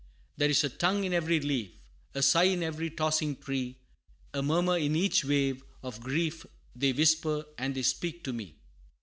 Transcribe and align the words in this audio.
There 0.37 0.49
is 0.49 0.63
a 0.63 0.69
tongue 0.69 1.03
in 1.03 1.13
every 1.13 1.39
leaf, 1.39 1.73
A 2.15 2.23
sigh 2.23 2.45
in 2.45 2.63
every 2.63 2.89
tossing 2.89 3.35
tree 3.39 3.77
A 4.33 4.41
murmur 4.41 4.75
in 4.75 4.95
each 4.95 5.23
wave; 5.23 5.63
of 5.83 5.99
grief 6.01 6.43
They 6.75 6.91
whisper, 6.91 7.45
and 7.59 7.75
they 7.75 7.83
speak 7.83 8.23
to 8.23 8.33
me. 8.33 8.55